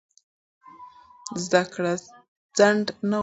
زده 1.43 1.63
کړه 1.73 1.93
ځنډ 2.57 2.85
نه 3.09 3.15
غواړي. 3.15 3.19